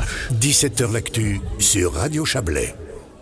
CH. 0.00 0.30
17h 0.40 0.92
L'actu 0.92 1.40
sur 1.58 1.92
Radio 1.94 2.24
Chablais. 2.24 2.74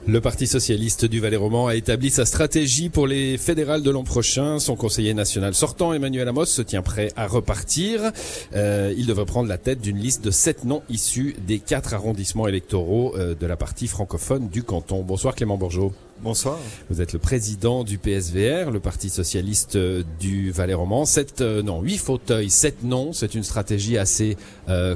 Le 0.07 0.23
Parti 0.23 0.47
socialiste 0.47 1.05
du 1.05 1.21
Valais-Roman 1.21 1.67
a 1.67 1.75
établi 1.75 2.09
sa 2.09 2.25
stratégie 2.25 2.89
pour 2.89 3.07
les 3.07 3.37
fédérales 3.37 3.83
de 3.83 3.91
l'an 3.91 4.05
prochain. 4.05 4.59
Son 4.59 4.75
conseiller 4.75 5.13
national 5.13 5.55
sortant, 5.55 5.93
Emmanuel 5.93 6.29
Amos, 6.29 6.47
se 6.47 6.63
tient 6.63 6.81
prêt 6.81 7.13
à 7.17 7.27
repartir. 7.27 8.11
Euh, 8.55 8.95
il 8.97 9.07
devrait 9.07 9.27
prendre 9.27 9.49
la 9.49 9.59
tête 9.59 9.83
d'une 9.83 9.99
liste 9.99 10.25
de 10.25 10.31
sept 10.31 10.65
noms 10.65 10.83
issus 10.89 11.37
des 11.47 11.59
quatre 11.59 11.93
arrondissements 11.93 12.49
électoraux 12.49 13.15
euh, 13.17 13.35
de 13.35 13.47
la 13.47 13.57
partie 13.57 13.87
francophone 13.87 14.49
du 14.49 14.63
canton. 14.63 15.03
Bonsoir 15.03 15.35
Clément 15.35 15.59
Bourgeot. 15.59 15.93
Bonsoir. 16.23 16.59
Vous 16.89 17.03
êtes 17.03 17.13
le 17.13 17.19
président 17.19 17.85
du 17.85 17.99
PSVR, 17.99 18.71
le 18.71 18.81
Parti 18.81 19.11
socialiste 19.11 19.77
euh, 19.77 20.03
du 20.19 20.51
Valais-Roman. 20.53 21.05
Sept, 21.05 21.43
non, 21.43 21.83
huit 21.83 21.99
fauteuils, 21.99 22.51
sept 22.51 22.83
noms. 22.83 23.13
C'est 23.13 23.35
une 23.35 23.45
stratégie 23.45 23.99
assez 23.99 24.37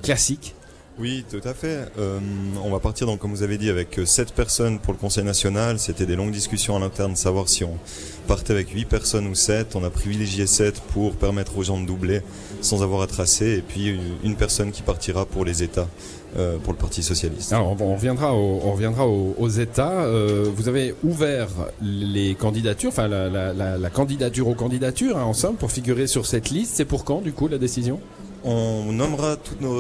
classique 0.03 0.55
oui, 0.98 1.24
tout 1.30 1.40
à 1.48 1.54
fait. 1.54 1.88
Euh, 1.98 2.18
on 2.62 2.70
va 2.70 2.79
partir 2.79 3.06
donc, 3.06 3.18
comme 3.18 3.30
vous 3.30 3.43
avez 3.43 3.56
dit, 3.56 3.70
avec 3.70 3.98
euh, 3.98 4.04
sept 4.04 4.32
personnes 4.32 4.79
pour 4.79 4.93
le 4.93 4.98
Conseil 4.98 5.25
national. 5.25 5.79
C'était 5.79 6.04
des 6.04 6.17
longues 6.17 6.32
discussions 6.32 6.76
à 6.76 6.80
l'interne, 6.80 7.17
savoir 7.17 7.48
si 7.48 7.64
on 7.64 7.79
partait 8.26 8.53
avec 8.53 8.71
huit 8.71 8.84
personnes 8.84 9.26
ou 9.26 9.34
sept. 9.34 9.75
On 9.75 9.84
a 9.84 9.90
privilégié 9.90 10.46
sept 10.46 10.81
pour 10.93 11.17
permettre 11.17 11.57
aux 11.57 11.62
gens 11.62 11.81
de 11.81 11.86
doubler 11.86 12.20
sans 12.61 12.82
avoir 12.82 13.00
à 13.00 13.07
tracer. 13.07 13.57
Et 13.57 13.62
puis 13.62 13.98
une 14.22 14.36
personne 14.36 14.70
qui 14.70 14.82
partira 14.82 15.25
pour 15.25 15.44
les 15.44 15.62
États. 15.62 15.89
Euh, 16.39 16.57
pour 16.57 16.72
le 16.72 16.79
Parti 16.79 17.03
socialiste. 17.03 17.53
Alors 17.53 17.76
on, 17.79 17.95
reviendra, 17.95 18.34
on 18.34 18.72
reviendra 18.72 19.06
aux, 19.06 19.48
États. 19.48 20.06
vous 20.09 20.67
avez 20.67 20.95
ouvert 21.04 21.48
les 21.82 22.34
candidatures, 22.34 22.89
enfin 22.89 23.06
la, 23.06 23.90
candidature 23.90 24.48
aux 24.48 24.54
candidatures, 24.54 25.18
hein, 25.18 25.25
ensemble, 25.25 25.59
pour 25.59 25.70
figurer 25.70 26.06
sur 26.06 26.25
cette 26.25 26.48
liste. 26.48 26.72
C'est 26.76 26.86
pour 26.86 27.04
quand, 27.04 27.20
du 27.20 27.34
coup, 27.34 27.48
la 27.48 27.59
décision? 27.59 28.00
On 28.45 28.93
nommera 28.93 29.36
toutes 29.36 29.61
nos 29.61 29.79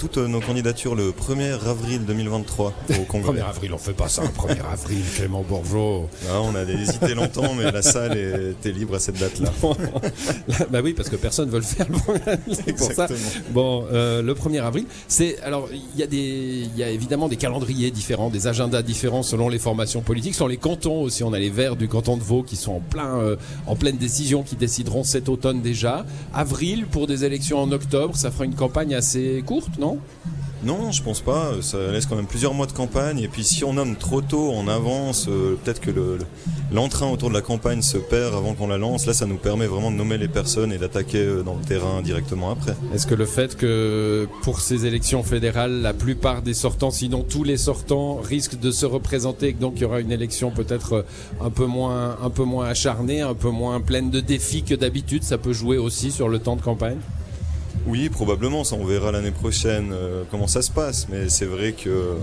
toutes 0.00 0.16
nos 0.16 0.40
candidatures 0.40 0.94
le 0.94 1.10
1er 1.10 1.62
avril 1.68 2.06
2023 2.06 2.72
au 2.98 3.02
Congrès. 3.02 3.38
1er 3.38 3.44
avril, 3.50 3.74
on 3.74 3.78
fait 3.78 3.92
pas 3.92 4.08
ça, 4.08 4.22
1er 4.22 4.56
avril, 4.72 5.02
Clément 5.14 5.44
Bourgeot. 5.46 6.08
Ah, 6.26 6.40
on 6.40 6.54
a 6.54 6.62
hésité 6.62 7.12
longtemps, 7.14 7.52
mais 7.54 7.70
la 7.70 7.82
salle 7.82 8.16
était 8.16 8.72
libre 8.72 8.94
à 8.94 8.98
cette 8.98 9.18
date-là. 9.18 9.52
bah 10.70 10.80
oui, 10.82 10.94
parce 10.94 11.10
que 11.10 11.16
personne 11.16 11.48
ne 11.48 11.50
veut 11.50 11.58
le 11.58 11.64
faire. 11.64 11.86
C'est 12.50 12.72
pour 12.72 12.90
ça. 12.92 13.08
Bon, 13.50 13.84
euh, 13.92 14.22
le 14.22 14.32
1er 14.32 14.62
avril, 14.62 14.86
c'est 15.06 15.38
alors 15.42 15.68
il 15.70 16.00
y 16.00 16.02
a 16.02 16.06
des, 16.06 16.16
il 16.16 16.78
y 16.78 16.82
a 16.82 16.88
évidemment 16.88 17.28
des 17.28 17.36
calendriers 17.36 17.90
différents, 17.90 18.30
des 18.30 18.46
agendas 18.46 18.80
différents 18.80 19.22
selon 19.22 19.50
les 19.50 19.58
formations 19.58 20.00
politiques, 20.00 20.34
selon 20.34 20.48
les 20.48 20.56
cantons 20.56 21.02
aussi. 21.02 21.24
On 21.24 21.34
a 21.34 21.38
les 21.38 21.50
Verts 21.50 21.76
du 21.76 21.88
canton 21.88 22.16
de 22.16 22.22
Vaud 22.22 22.42
qui 22.42 22.56
sont 22.56 22.72
en 22.72 22.80
plein, 22.80 23.18
euh, 23.18 23.36
en 23.66 23.76
pleine 23.76 23.98
décision, 23.98 24.44
qui 24.44 24.56
décideront 24.56 25.04
cet 25.04 25.28
automne 25.28 25.60
déjà. 25.60 26.06
Avril 26.32 26.86
pour 26.86 27.06
des 27.06 27.26
élections 27.26 27.58
en 27.60 27.70
octobre, 27.70 28.16
ça 28.16 28.30
fera 28.30 28.46
une 28.46 28.54
campagne 28.54 28.94
assez 28.94 29.44
courte, 29.46 29.78
non? 29.78 29.89
Non, 30.62 30.92
je 30.92 31.02
pense 31.02 31.20
pas. 31.20 31.52
Ça 31.62 31.78
laisse 31.90 32.04
quand 32.04 32.16
même 32.16 32.26
plusieurs 32.26 32.52
mois 32.52 32.66
de 32.66 32.72
campagne. 32.72 33.18
Et 33.20 33.28
puis 33.28 33.44
si 33.44 33.64
on 33.64 33.72
nomme 33.72 33.96
trop 33.96 34.20
tôt, 34.20 34.50
on 34.54 34.68
avance. 34.68 35.26
Euh, 35.28 35.56
peut-être 35.62 35.80
que 35.80 35.90
l'entrain 36.70 37.08
autour 37.08 37.30
de 37.30 37.34
la 37.34 37.40
campagne 37.40 37.80
se 37.80 37.96
perd 37.96 38.34
avant 38.34 38.52
qu'on 38.52 38.68
la 38.68 38.76
lance. 38.76 39.06
Là, 39.06 39.14
ça 39.14 39.24
nous 39.24 39.36
permet 39.36 39.66
vraiment 39.66 39.90
de 39.90 39.96
nommer 39.96 40.18
les 40.18 40.28
personnes 40.28 40.70
et 40.72 40.76
d'attaquer 40.76 41.18
euh, 41.18 41.42
dans 41.42 41.54
le 41.54 41.62
terrain 41.62 42.02
directement 42.02 42.50
après. 42.50 42.76
Est-ce 42.94 43.06
que 43.06 43.14
le 43.14 43.24
fait 43.24 43.56
que 43.56 44.28
pour 44.42 44.60
ces 44.60 44.84
élections 44.84 45.22
fédérales, 45.22 45.80
la 45.80 45.94
plupart 45.94 46.42
des 46.42 46.54
sortants, 46.54 46.90
sinon 46.90 47.22
tous 47.22 47.44
les 47.44 47.56
sortants, 47.56 48.16
risquent 48.16 48.60
de 48.60 48.70
se 48.70 48.84
représenter, 48.84 49.54
donc 49.54 49.74
il 49.76 49.82
y 49.82 49.84
aura 49.86 50.00
une 50.00 50.12
élection 50.12 50.50
peut-être 50.50 50.92
euh, 50.92 51.02
un 51.40 51.50
peu 51.50 51.64
moins, 51.64 52.18
un 52.22 52.30
peu 52.30 52.44
moins 52.44 52.66
acharnée, 52.66 53.22
un 53.22 53.34
peu 53.34 53.50
moins 53.50 53.80
pleine 53.80 54.10
de 54.10 54.20
défis 54.20 54.62
que 54.62 54.74
d'habitude, 54.74 55.22
ça 55.22 55.38
peut 55.38 55.54
jouer 55.54 55.78
aussi 55.78 56.10
sur 56.10 56.28
le 56.28 56.38
temps 56.38 56.56
de 56.56 56.62
campagne? 56.62 56.98
Oui, 57.86 58.08
probablement. 58.08 58.64
Ça, 58.64 58.76
on 58.76 58.84
verra 58.84 59.12
l'année 59.12 59.30
prochaine 59.30 59.90
euh, 59.92 60.24
comment 60.30 60.46
ça 60.46 60.62
se 60.62 60.70
passe. 60.70 61.08
Mais 61.10 61.28
c'est 61.28 61.46
vrai 61.46 61.72
que 61.72 62.16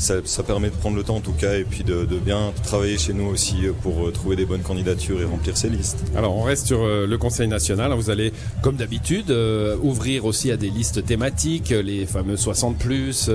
ça, 0.00 0.42
permet 0.42 0.70
de 0.70 0.74
prendre 0.74 0.96
le 0.96 1.02
temps 1.02 1.16
en 1.16 1.20
tout 1.20 1.32
cas 1.32 1.56
et 1.56 1.64
puis 1.64 1.84
de, 1.84 2.04
bien 2.24 2.52
travailler 2.64 2.96
chez 2.98 3.12
nous 3.12 3.26
aussi 3.26 3.66
pour 3.82 4.06
euh, 4.06 4.10
trouver 4.10 4.36
des 4.36 4.46
bonnes 4.46 4.62
candidatures 4.62 5.20
et 5.20 5.24
remplir 5.24 5.56
ces 5.56 5.68
listes. 5.68 5.98
Alors 6.16 6.36
on 6.36 6.42
reste 6.42 6.66
sur 6.66 6.82
euh, 6.82 7.06
le 7.06 7.18
Conseil 7.18 7.48
national. 7.48 7.92
Vous 7.92 8.10
allez, 8.10 8.32
comme 8.62 8.76
d'habitude, 8.76 9.30
euh, 9.30 9.76
ouvrir 9.82 10.24
aussi 10.24 10.50
à 10.50 10.56
des 10.56 10.70
listes 10.70 11.04
thématiques, 11.04 11.70
les 11.70 12.06
fameux 12.06 12.36
60 12.36 12.78
plus, 12.78 13.30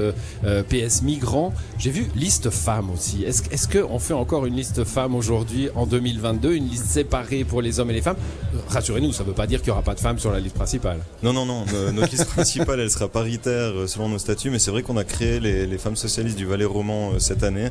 PS 0.70 1.02
migrants. 1.04 1.54
J'ai 1.78 1.92
vu 1.92 2.08
liste 2.16 2.50
femmes 2.50 2.90
aussi. 2.90 3.24
Est-ce 3.24 3.44
est 3.52 3.72
qu'on 3.72 4.00
fait 4.00 4.14
encore 4.14 4.46
une 4.46 4.56
liste 4.56 4.84
femmes 4.84 5.16
aujourd'hui 5.16 5.70
en 5.76 5.86
2022, 5.86 6.54
une 6.54 6.68
liste 6.68 6.86
séparée 6.86 7.44
pour 7.44 7.62
les 7.62 7.80
hommes 7.80 7.92
et 7.92 7.94
les 7.94 8.02
femmes? 8.02 8.18
Rassurez-nous, 8.70 9.14
ça 9.14 9.24
ne 9.24 9.30
veut 9.30 9.36
pas 9.36 9.48
dire 9.48 9.60
qu'il 9.60 9.68
n'y 9.68 9.74
aura 9.74 9.84
pas 9.84 9.96
de 9.96 10.00
femmes 10.00 10.20
sur 10.20 10.32
la 10.32 10.40
liste 10.40 10.56
principale. 10.56 11.00
Non, 11.22 11.34
non, 11.34 11.45
non. 11.46 11.66
notre 11.94 12.12
liste 12.12 12.26
principale, 12.36 12.80
elle 12.80 12.92
sera 12.92 13.08
paritaire 13.08 13.74
selon 13.88 14.10
nos 14.10 14.20
statuts, 14.20 14.50
mais 14.50 14.60
c'est 14.60 14.72
vrai 14.72 14.82
qu'on 14.82 14.98
a 14.98 15.04
créé 15.04 15.40
les, 15.40 15.68
les 15.68 15.78
femmes 15.78 15.96
socialistes 15.96 16.38
du 16.38 16.46
les 16.58 16.66
romans 16.66 17.12
euh, 17.14 17.20
cette 17.20 17.44
année. 17.44 17.70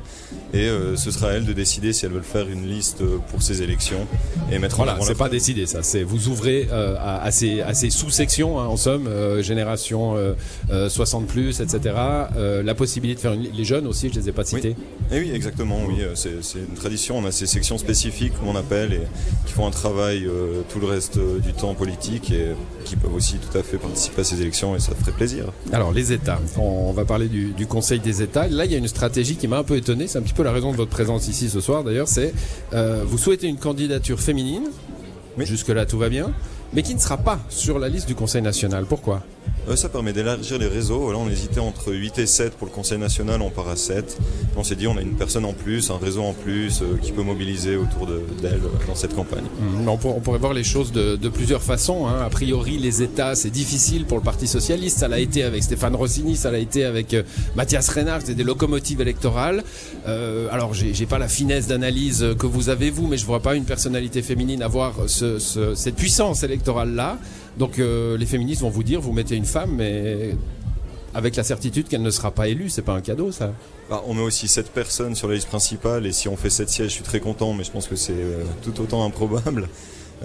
Et 0.52 0.66
euh, 0.68 0.96
ce 0.96 1.10
sera 1.10 1.30
à 1.30 1.32
elles 1.32 1.44
de 1.44 1.52
décider 1.52 1.92
si 1.92 2.06
elles 2.06 2.12
veulent 2.12 2.22
faire 2.22 2.48
une 2.48 2.66
liste 2.66 3.00
euh, 3.00 3.18
pour 3.30 3.42
ces 3.42 3.62
élections 3.62 4.06
et 4.50 4.58
mettre 4.58 4.76
voilà, 4.76 4.98
c'est 5.02 5.16
pas 5.16 5.28
décidé 5.28 5.66
ça. 5.66 5.82
C'est 5.82 6.02
vous 6.02 6.28
ouvrez 6.28 6.68
à, 6.70 7.30
ces, 7.30 7.60
à 7.60 7.74
ces 7.74 7.90
sous-sections 7.90 8.58
hein, 8.58 8.66
en 8.66 8.76
somme, 8.76 9.08
génération 9.40 10.16
60 10.68 11.26
plus, 11.26 11.60
etc. 11.60 11.94
la 12.36 12.74
possibilité 12.74 13.16
de 13.16 13.20
faire 13.20 13.32
une, 13.32 13.50
les 13.52 13.64
jeunes 13.64 13.86
aussi, 13.86 14.10
je 14.10 14.18
les 14.18 14.28
ai 14.28 14.32
pas 14.32 14.44
cités. 14.44 14.76
Oui. 15.10 15.16
Et 15.16 15.20
oui, 15.20 15.30
exactement. 15.34 15.80
Oui, 15.86 16.02
c'est 16.14 16.58
une 16.58 16.74
tradition. 16.74 17.18
On 17.18 17.24
a 17.24 17.32
ces 17.32 17.46
sections 17.46 17.78
spécifiques, 17.78 18.34
comme 18.38 18.48
on 18.48 18.56
appelle, 18.56 18.92
et 18.92 19.00
qui 19.46 19.52
font 19.52 19.66
un 19.66 19.70
travail 19.70 20.28
tout 20.68 20.80
le 20.80 20.86
reste 20.86 21.18
du 21.18 21.52
temps 21.52 21.74
politique 21.74 22.30
et 22.30 22.48
qui 22.84 22.96
peuvent 22.96 23.14
aussi 23.14 23.36
tout 23.36 23.56
à 23.56 23.62
fait 23.62 23.63
participer 23.78 24.20
à 24.20 24.24
ces 24.24 24.40
élections 24.40 24.76
et 24.76 24.80
ça 24.80 24.94
ferait 24.94 25.12
plaisir. 25.12 25.46
Alors 25.72 25.92
les 25.92 26.12
États, 26.12 26.40
on 26.58 26.92
va 26.92 27.04
parler 27.04 27.28
du, 27.28 27.52
du 27.52 27.66
Conseil 27.66 28.00
des 28.00 28.22
États. 28.22 28.46
Là, 28.48 28.64
il 28.64 28.72
y 28.72 28.74
a 28.74 28.78
une 28.78 28.88
stratégie 28.88 29.36
qui 29.36 29.48
m'a 29.48 29.58
un 29.58 29.64
peu 29.64 29.76
étonné. 29.76 30.06
C'est 30.06 30.18
un 30.18 30.22
petit 30.22 30.34
peu 30.34 30.42
la 30.42 30.52
raison 30.52 30.72
de 30.72 30.76
votre 30.76 30.90
présence 30.90 31.28
ici 31.28 31.48
ce 31.48 31.60
soir. 31.60 31.84
D'ailleurs, 31.84 32.08
c'est 32.08 32.32
euh, 32.72 33.02
vous 33.04 33.18
souhaitez 33.18 33.46
une 33.48 33.58
candidature 33.58 34.20
féminine. 34.20 34.68
Jusque 35.38 35.68
là, 35.68 35.84
tout 35.84 35.98
va 35.98 36.08
bien, 36.08 36.32
mais 36.72 36.82
qui 36.82 36.94
ne 36.94 37.00
sera 37.00 37.16
pas 37.16 37.40
sur 37.48 37.78
la 37.78 37.88
liste 37.88 38.06
du 38.06 38.14
Conseil 38.14 38.42
national. 38.42 38.86
Pourquoi? 38.86 39.22
Ça 39.76 39.88
permet 39.88 40.12
d'élargir 40.12 40.58
les 40.58 40.66
réseaux. 40.66 41.10
Là, 41.10 41.18
on 41.18 41.28
hésitait 41.28 41.60
entre 41.60 41.92
8 41.92 42.18
et 42.18 42.26
7 42.26 42.54
pour 42.54 42.66
le 42.66 42.72
Conseil 42.72 42.98
national, 42.98 43.40
on 43.42 43.50
part 43.50 43.68
à 43.68 43.76
7. 43.76 44.18
On 44.56 44.62
s'est 44.62 44.76
dit, 44.76 44.86
on 44.86 44.96
a 44.96 45.00
une 45.00 45.16
personne 45.16 45.44
en 45.44 45.52
plus, 45.52 45.90
un 45.90 45.96
réseau 45.96 46.22
en 46.22 46.32
plus 46.32 46.82
euh, 46.82 46.96
qui 47.02 47.12
peut 47.12 47.22
mobiliser 47.22 47.76
autour 47.76 48.06
d'elle 48.06 48.54
euh, 48.54 48.86
dans 48.86 48.94
cette 48.94 49.14
campagne. 49.14 49.44
Mmh, 49.44 49.88
on, 49.88 49.96
pourrait 49.96 50.38
voir 50.38 50.52
les 50.52 50.64
choses 50.64 50.92
de, 50.92 51.28
plusieurs 51.28 51.62
façons. 51.62 52.06
Hein. 52.06 52.22
A 52.24 52.30
priori, 52.30 52.78
les 52.78 53.02
États, 53.02 53.34
c'est 53.34 53.50
difficile 53.50 54.04
pour 54.04 54.18
le 54.18 54.22
Parti 54.22 54.46
socialiste. 54.46 54.98
Ça 54.98 55.08
l'a 55.08 55.18
été 55.18 55.42
avec 55.42 55.62
Stéphane 55.62 55.96
Rossini, 55.96 56.36
ça 56.36 56.50
l'a 56.50 56.58
été 56.58 56.84
avec 56.84 57.16
Mathias 57.56 57.88
Reynard, 57.88 58.20
c'est 58.22 58.34
des 58.34 58.44
locomotives 58.44 59.00
électorales. 59.00 59.64
alors, 60.06 60.74
j'ai 60.74 61.06
pas 61.06 61.18
la 61.18 61.28
finesse 61.28 61.66
d'analyse 61.66 62.26
que 62.38 62.46
vous 62.46 62.68
avez 62.68 62.90
vous, 62.90 63.06
mais 63.06 63.16
je 63.16 63.26
vois 63.26 63.40
pas 63.40 63.54
une 63.54 63.64
personnalité 63.64 64.22
féminine 64.22 64.62
avoir 64.62 64.94
cette 65.08 65.96
puissance 65.96 66.42
électorale 66.42 66.94
là. 66.94 67.18
Donc 67.58 67.78
euh, 67.78 68.18
les 68.18 68.26
féministes 68.26 68.62
vont 68.62 68.70
vous 68.70 68.82
dire, 68.82 69.00
vous 69.00 69.12
mettez 69.12 69.33
une 69.36 69.44
femme, 69.44 69.74
mais 69.76 70.36
avec 71.14 71.36
la 71.36 71.44
certitude 71.44 71.88
qu'elle 71.88 72.02
ne 72.02 72.10
sera 72.10 72.32
pas 72.32 72.48
élue, 72.48 72.68
c'est 72.68 72.82
pas 72.82 72.94
un 72.94 73.00
cadeau 73.00 73.30
ça. 73.30 73.52
Bah, 73.88 74.02
on 74.06 74.14
met 74.14 74.22
aussi 74.22 74.48
sept 74.48 74.70
personnes 74.70 75.14
sur 75.14 75.28
la 75.28 75.34
liste 75.34 75.48
principale 75.48 76.06
et 76.06 76.12
si 76.12 76.28
on 76.28 76.36
fait 76.36 76.50
sept 76.50 76.68
sièges, 76.68 76.88
je 76.88 76.94
suis 76.94 77.04
très 77.04 77.20
content, 77.20 77.52
mais 77.52 77.64
je 77.64 77.70
pense 77.70 77.86
que 77.86 77.96
c'est 77.96 78.12
euh, 78.12 78.42
tout 78.62 78.80
autant 78.80 79.04
improbable. 79.04 79.68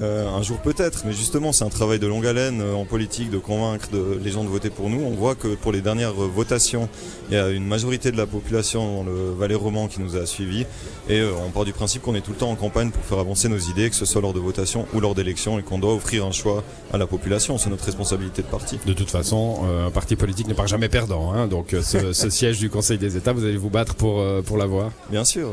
Euh, 0.01 0.29
un 0.29 0.41
jour 0.41 0.59
peut-être, 0.59 1.03
mais 1.05 1.11
justement 1.11 1.51
c'est 1.51 1.65
un 1.65 1.69
travail 1.69 1.99
de 1.99 2.07
longue 2.07 2.25
haleine 2.25 2.61
euh, 2.61 2.73
en 2.73 2.85
politique 2.85 3.29
de 3.29 3.37
convaincre 3.37 3.89
les 4.21 4.31
gens 4.31 4.43
de 4.43 4.49
voter 4.49 4.69
pour 4.69 4.89
nous. 4.89 5.01
On 5.01 5.11
voit 5.11 5.35
que 5.35 5.55
pour 5.55 5.71
les 5.71 5.81
dernières 5.81 6.13
votations, 6.13 6.87
il 7.29 7.35
y 7.35 7.37
a 7.37 7.49
une 7.49 7.65
majorité 7.65 8.11
de 8.11 8.17
la 8.17 8.25
population 8.25 8.97
dans 8.97 9.03
le 9.03 9.31
Valais 9.37 9.55
roman 9.55 9.87
qui 9.87 9.99
nous 9.99 10.15
a 10.15 10.25
suivis 10.25 10.65
et 11.09 11.19
euh, 11.19 11.31
on 11.45 11.49
part 11.49 11.65
du 11.65 11.73
principe 11.73 12.01
qu'on 12.01 12.15
est 12.15 12.21
tout 12.21 12.31
le 12.31 12.37
temps 12.37 12.49
en 12.49 12.55
campagne 12.55 12.91
pour 12.91 13.03
faire 13.03 13.19
avancer 13.19 13.49
nos 13.49 13.57
idées, 13.57 13.89
que 13.89 13.95
ce 13.95 14.05
soit 14.05 14.21
lors 14.21 14.33
de 14.33 14.39
votations 14.39 14.85
ou 14.93 15.01
lors 15.01 15.15
d'élections 15.15 15.59
et 15.59 15.63
qu'on 15.63 15.79
doit 15.79 15.93
offrir 15.93 16.25
un 16.25 16.31
choix 16.31 16.63
à 16.93 16.97
la 16.97 17.07
population. 17.07 17.57
C'est 17.57 17.69
notre 17.69 17.85
responsabilité 17.85 18.41
de 18.41 18.47
parti. 18.47 18.79
De 18.85 18.93
toute 18.93 19.09
façon, 19.09 19.63
un 19.85 19.91
parti 19.91 20.15
politique 20.15 20.47
n'est 20.47 20.53
pas 20.53 20.65
jamais 20.65 20.89
perdant. 20.89 21.33
Hein. 21.33 21.47
donc 21.47 21.75
ce, 21.81 22.13
siège 22.29 22.59
du 22.59 22.69
Conseil 22.69 22.97
des 22.97 23.17
États, 23.17 23.33
vous 23.33 23.43
allez 23.43 23.57
vous 23.57 23.69
battre 23.69 23.95
pour, 23.95 24.23
pour 24.43 24.57
l'avoir. 24.57 24.91
Bien 25.09 25.25
sûr. 25.25 25.49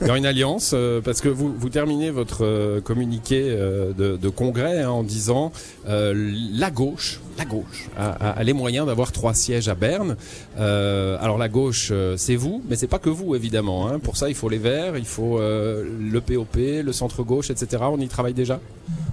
Il 0.00 0.06
y 0.06 0.10
a 0.10 0.16
une 0.16 0.26
alliance 0.26 0.74
parce 1.04 1.20
que 1.20 1.28
vous, 1.28 1.54
vous 1.56 1.68
terminez 1.68 2.10
votre 2.10 2.80
communiqué 2.80 3.51
euh, 3.52 3.92
de, 3.92 4.28
congrès 4.28 4.80
hein, 4.80 4.90
en 4.90 5.02
disant 5.02 5.52
euh, 5.88 6.32
la 6.52 6.70
gauche, 6.70 7.20
la 7.38 7.44
gauche 7.44 7.88
a, 7.98 8.42
les 8.42 8.52
moyens 8.52 8.86
d'avoir 8.86 9.12
trois 9.12 9.34
sièges 9.34 9.68
à 9.68 9.74
Berne. 9.74 10.16
Euh, 10.58 11.16
alors 11.20 11.38
la 11.38 11.48
gauche, 11.48 11.92
c'est 12.16 12.36
vous, 12.36 12.62
mais 12.68 12.76
c'est 12.76 12.86
pas 12.86 12.98
que 12.98 13.10
vous 13.10 13.34
évidemment. 13.34 13.88
Hein. 13.88 13.98
Pour 13.98 14.16
ça, 14.16 14.28
il 14.28 14.34
faut 14.34 14.48
les 14.48 14.58
Verts, 14.58 14.96
il 14.96 15.04
faut 15.04 15.38
le 15.38 16.20
POP, 16.20 16.56
le 16.56 16.92
centre 16.92 17.22
gauche, 17.22 17.50
etc. 17.50 17.82
On 17.90 18.00
y 18.00 18.08
travaille 18.08 18.34
déjà? 18.34 18.60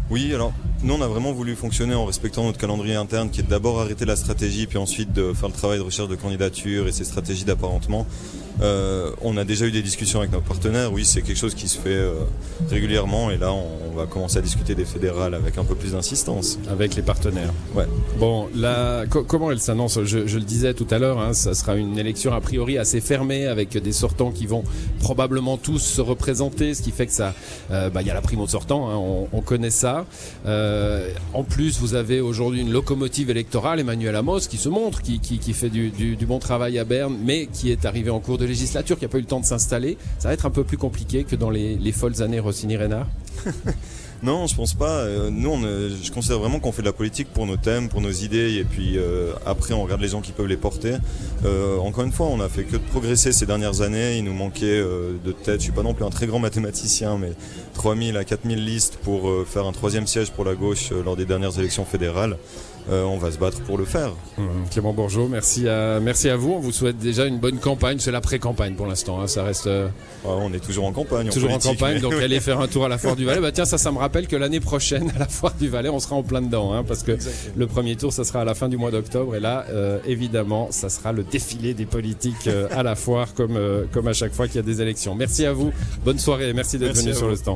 Oui, 0.09 0.33
alors 0.33 0.53
nous 0.81 0.93
on 0.95 1.01
a 1.01 1.07
vraiment 1.07 1.33
voulu 1.33 1.55
fonctionner 1.55 1.93
en 1.93 2.05
respectant 2.05 2.43
notre 2.43 2.57
calendrier 2.57 2.95
interne 2.95 3.29
qui 3.29 3.41
est 3.41 3.47
d'abord 3.47 3.79
arrêter 3.79 4.05
la 4.05 4.15
stratégie 4.15 4.65
puis 4.65 4.79
ensuite 4.79 5.13
de 5.13 5.33
faire 5.33 5.49
le 5.49 5.53
travail 5.53 5.77
de 5.77 5.83
recherche 5.83 6.07
de 6.07 6.15
candidature 6.15 6.87
et 6.87 6.91
ces 6.91 7.03
stratégies 7.03 7.45
d'apparentement. 7.45 8.07
Euh, 8.61 9.11
on 9.21 9.37
a 9.37 9.45
déjà 9.45 9.65
eu 9.65 9.71
des 9.71 9.81
discussions 9.81 10.19
avec 10.19 10.31
nos 10.33 10.41
partenaires, 10.41 10.91
oui 10.91 11.05
c'est 11.05 11.21
quelque 11.21 11.37
chose 11.37 11.55
qui 11.55 11.69
se 11.69 11.77
fait 11.77 11.89
euh, 11.89 12.13
régulièrement 12.69 13.31
et 13.31 13.37
là 13.37 13.53
on, 13.53 13.77
va 13.95 14.05
commencer 14.05 14.37
à 14.37 14.41
discuter 14.41 14.75
des 14.75 14.85
fédérales 14.85 15.33
avec 15.33 15.57
un 15.57 15.65
peu 15.65 15.75
plus 15.75 15.91
d'insistance. 15.91 16.57
Avec 16.69 16.95
les 16.95 17.01
partenaires 17.01 17.51
Ouais. 17.75 17.85
Bon, 18.17 18.47
là, 18.55 19.05
comment 19.07 19.51
elle 19.51 19.59
s'annonce? 19.59 20.01
Je, 20.03 20.19
le 20.19 20.45
disais 20.45 20.73
tout 20.73 20.87
à 20.91 20.99
l'heure, 20.99 21.19
hein, 21.19 21.33
ça 21.33 21.53
sera 21.53 21.75
une 21.75 21.97
élection 21.97 22.31
a 22.31 22.39
priori 22.39 22.77
assez 22.77 23.01
fermée 23.01 23.45
avec 23.45 23.75
des 23.77 23.91
sortants 23.91 24.31
qui 24.31 24.45
vont 24.45 24.63
probablement 25.01 25.57
tous 25.57 25.79
se 25.79 26.01
représenter, 26.01 26.75
ce 26.75 26.81
qui 26.81 26.91
fait 26.91 27.07
que 27.07 27.11
ça, 27.11 27.33
euh, 27.71 27.89
bah, 27.89 28.01
il 28.01 28.07
y 28.07 28.11
a 28.11 28.13
la 28.13 28.21
prime 28.21 28.39
au 28.39 28.47
sortant, 28.47 28.89
hein, 28.89 29.27
on, 29.33 29.41
connaît 29.41 29.69
ça. 29.69 30.05
En 30.45 31.43
plus, 31.43 31.79
vous 31.79 31.95
avez 31.95 32.21
aujourd'hui 32.21 32.61
une 32.61 32.71
locomotive 32.71 33.29
électorale, 33.31 33.79
Emmanuel 33.79 34.15
Amos, 34.15 34.41
qui 34.41 34.57
se 34.57 34.69
montre, 34.69 35.01
qui, 35.01 35.19
fait 35.53 35.69
du, 35.69 36.17
bon 36.25 36.39
travail 36.39 36.79
à 36.79 36.85
Berne, 36.85 37.17
mais 37.25 37.47
qui 37.47 37.71
est 37.71 37.85
arrivé 37.85 38.11
en 38.11 38.19
cours 38.19 38.37
de 38.37 38.45
législature, 38.49 38.97
qui 38.97 39.05
n'a 39.05 39.09
pas 39.09 39.17
eu 39.17 39.21
le 39.21 39.27
temps 39.27 39.39
de 39.39 39.45
s'installer. 39.45 39.97
Ça 40.17 40.27
va 40.27 40.33
être 40.33 40.45
un 40.45 40.51
peu 40.51 40.63
plus 40.63 40.77
compliqué 40.77 41.23
que 41.23 41.35
dans 41.35 41.49
les, 41.49 41.75
les 41.75 41.91
folles 41.91 42.21
années 42.21 42.39
Rossini-Renard. 42.39 43.07
Non, 44.21 44.47
je 44.47 44.55
pense 44.55 44.73
pas. 44.73 44.99
Euh, 44.99 45.29
nous, 45.31 45.49
on, 45.49 45.61
je 45.61 46.11
considère 46.11 46.39
vraiment 46.39 46.59
qu'on 46.59 46.73
fait 46.73 46.81
de 46.81 46.87
la 46.87 46.93
politique 46.93 47.29
pour 47.29 47.45
nos 47.45 47.55
thèmes, 47.55 47.87
pour 47.87 48.01
nos 48.01 48.11
idées, 48.11 48.55
et 48.55 48.65
puis 48.65 48.97
euh, 48.97 49.31
après, 49.45 49.73
on 49.73 49.83
regarde 49.83 50.01
les 50.01 50.09
gens 50.09 50.19
qui 50.19 50.33
peuvent 50.33 50.47
les 50.47 50.57
porter. 50.57 50.95
Euh, 51.45 51.77
encore 51.77 52.03
une 52.03 52.11
fois, 52.11 52.27
on 52.27 52.41
a 52.41 52.49
fait 52.49 52.63
que 52.63 52.73
de 52.73 52.77
progresser 52.79 53.31
ces 53.31 53.45
dernières 53.45 53.81
années. 53.81 54.17
Il 54.17 54.25
nous 54.25 54.33
manquait 54.33 54.79
de 54.81 55.31
tête. 55.31 55.59
Je 55.59 55.63
suis 55.63 55.71
pas 55.71 55.83
non 55.83 55.93
plus 55.93 56.03
un 56.03 56.09
très 56.09 56.27
grand 56.27 56.39
mathématicien, 56.39 57.17
mais 57.17 57.31
3000 57.75 58.17
à 58.17 58.25
4000 58.25 58.63
listes 58.63 58.97
pour 59.03 59.29
faire 59.47 59.65
un 59.65 59.71
troisième 59.71 60.05
siège 60.05 60.31
pour 60.31 60.43
la 60.43 60.55
gauche 60.55 60.91
lors 61.05 61.15
des 61.15 61.25
dernières 61.25 61.57
élections 61.57 61.85
fédérales. 61.85 62.37
Euh, 62.89 63.03
on 63.03 63.17
va 63.17 63.31
se 63.31 63.37
battre 63.37 63.61
pour 63.61 63.77
le 63.77 63.85
faire. 63.85 64.11
Mmh, 64.37 64.43
Clément 64.71 64.93
Bourgeot, 64.93 65.27
merci 65.27 65.67
à, 65.67 65.99
merci 65.99 66.29
à 66.29 66.35
vous. 66.35 66.53
On 66.53 66.59
vous 66.59 66.71
souhaite 66.71 66.97
déjà 66.97 67.25
une 67.25 67.37
bonne 67.37 67.59
campagne. 67.59 67.99
C'est 67.99 68.11
la 68.11 68.21
pré-campagne 68.21 68.73
pour 68.73 68.87
l'instant. 68.87 69.21
Hein. 69.21 69.27
Ça 69.27 69.43
reste. 69.43 69.67
Euh, 69.67 69.89
on 70.23 70.51
est 70.53 70.59
toujours 70.59 70.85
en 70.85 70.91
campagne. 70.91 71.29
Toujours 71.29 71.51
en, 71.51 71.59
campagne. 71.59 71.99
Donc 71.99 72.13
allez 72.23 72.39
faire 72.39 72.59
un 72.59 72.67
tour 72.67 72.85
à 72.85 72.89
la 72.89 72.97
Foire 72.97 73.15
du 73.15 73.25
Valais. 73.25 73.41
Bah 73.41 73.51
tiens, 73.51 73.65
ça, 73.65 73.77
ça 73.77 73.91
me 73.91 73.97
rappelle 73.97 74.27
que 74.27 74.35
l'année 74.35 74.59
prochaine 74.59 75.11
à 75.15 75.19
la 75.19 75.27
Foire 75.27 75.53
du 75.59 75.69
Valais, 75.69 75.89
on 75.89 75.99
sera 75.99 76.15
en 76.15 76.23
plein 76.23 76.41
dedans, 76.41 76.73
hein, 76.73 76.83
parce 76.83 77.03
que 77.03 77.17
le 77.55 77.67
premier 77.67 77.95
tour, 77.95 78.11
ça 78.11 78.23
sera 78.23 78.41
à 78.41 78.45
la 78.45 78.55
fin 78.55 78.69
du 78.69 78.77
mois 78.77 78.91
d'octobre. 78.91 79.35
Et 79.35 79.39
là, 79.39 79.65
euh, 79.69 79.99
évidemment, 80.07 80.69
ça 80.71 80.89
sera 80.89 81.11
le 81.11 81.23
défilé 81.23 81.73
des 81.73 81.85
politiques 81.85 82.49
à 82.71 82.83
la 82.83 82.95
Foire, 82.95 83.33
comme 83.33 83.59
comme 83.91 84.07
à 84.07 84.13
chaque 84.13 84.33
fois 84.33 84.47
qu'il 84.47 84.57
y 84.57 84.59
a 84.59 84.63
des 84.63 84.81
élections. 84.81 85.13
Merci 85.15 85.45
à 85.45 85.53
vous. 85.53 85.71
Bonne 86.03 86.19
soirée. 86.19 86.53
Merci 86.53 86.77
d'être 86.77 86.95
venu 86.95 87.13
sur 87.13 87.27
le 87.27 87.35
stand. 87.35 87.47